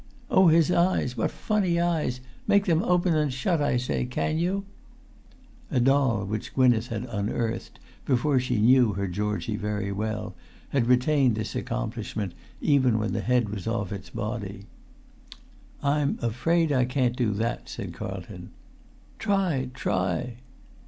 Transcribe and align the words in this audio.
"Oh, 0.31 0.47
his 0.47 0.71
eyes! 0.71 1.15
What 1.15 1.29
funny 1.29 1.79
eyes! 1.79 2.21
Make 2.47 2.65
them 2.65 2.81
open 2.81 3.13
and 3.15 3.31
shut, 3.31 3.61
I 3.61 3.77
say—can 3.77 4.39
you?" 4.39 4.65
A 5.69 5.79
doll, 5.79 6.25
which 6.25 6.55
Gwynneth 6.55 6.87
had 6.87 7.03
unearthed, 7.05 7.77
before 8.03 8.39
she 8.39 8.57
knew 8.59 8.93
her 8.93 9.07
Georgie 9.07 9.57
very 9.57 9.91
well, 9.91 10.33
had 10.69 10.87
retained 10.87 11.35
this 11.35 11.55
accomplishment 11.55 12.33
even 12.61 12.97
when 12.97 13.13
the 13.13 13.21
head 13.21 13.49
was 13.49 13.67
off 13.67 13.91
its 13.91 14.09
body. 14.09 14.65
"I'm 15.83 16.17
afraid 16.23 16.71
I 16.71 16.85
can't 16.85 17.15
do 17.15 17.31
that," 17.33 17.69
said 17.69 17.93
Carlton. 17.93 18.49
"Try—try." 19.19 20.37